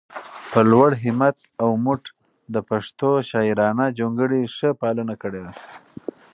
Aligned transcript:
په 0.51 0.59
لوړ 0.71 0.89
همت 1.03 1.37
او 1.63 1.69
مټ 1.83 2.03
د 2.53 2.55
پښتو 2.69 3.09
شاعرانه 3.29 3.85
جونګړې 3.97 4.41
ښه 4.55 4.69
پالنه 4.81 5.15
کړي 5.21 5.39
ده 5.45 5.53